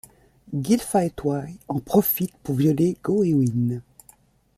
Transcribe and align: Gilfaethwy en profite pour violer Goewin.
Gilfaethwy 0.55 1.59
en 1.67 1.79
profite 1.79 2.35
pour 2.41 2.55
violer 2.55 2.97
Goewin. 3.03 3.81